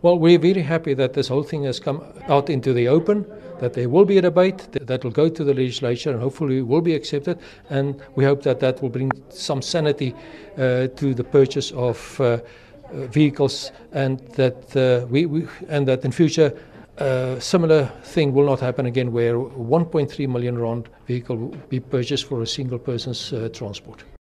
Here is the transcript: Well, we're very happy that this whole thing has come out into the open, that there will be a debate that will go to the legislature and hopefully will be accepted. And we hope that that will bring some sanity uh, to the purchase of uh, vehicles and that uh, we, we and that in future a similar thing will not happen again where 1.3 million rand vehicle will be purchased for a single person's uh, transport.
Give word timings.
Well, 0.00 0.16
we're 0.16 0.38
very 0.38 0.62
happy 0.62 0.94
that 0.94 1.14
this 1.14 1.26
whole 1.26 1.42
thing 1.42 1.64
has 1.64 1.80
come 1.80 2.04
out 2.28 2.48
into 2.50 2.72
the 2.72 2.86
open, 2.86 3.26
that 3.58 3.72
there 3.72 3.88
will 3.88 4.04
be 4.04 4.18
a 4.18 4.22
debate 4.22 4.68
that 4.72 5.02
will 5.02 5.10
go 5.10 5.28
to 5.28 5.42
the 5.42 5.52
legislature 5.52 6.12
and 6.12 6.20
hopefully 6.20 6.62
will 6.62 6.82
be 6.82 6.94
accepted. 6.94 7.40
And 7.68 8.00
we 8.14 8.24
hope 8.24 8.44
that 8.44 8.60
that 8.60 8.80
will 8.80 8.90
bring 8.90 9.10
some 9.28 9.60
sanity 9.60 10.14
uh, 10.56 10.86
to 10.86 11.14
the 11.14 11.24
purchase 11.24 11.72
of 11.72 12.20
uh, 12.20 12.38
vehicles 12.92 13.72
and 13.90 14.20
that 14.36 14.76
uh, 14.76 15.04
we, 15.08 15.26
we 15.26 15.48
and 15.68 15.88
that 15.88 16.04
in 16.04 16.12
future 16.12 16.56
a 16.98 17.40
similar 17.40 17.86
thing 18.02 18.32
will 18.32 18.46
not 18.46 18.60
happen 18.60 18.86
again 18.86 19.12
where 19.12 19.34
1.3 19.34 20.28
million 20.28 20.58
rand 20.58 20.88
vehicle 21.06 21.36
will 21.36 21.56
be 21.68 21.80
purchased 21.80 22.24
for 22.26 22.42
a 22.42 22.46
single 22.46 22.78
person's 22.78 23.32
uh, 23.32 23.48
transport. 23.52 24.04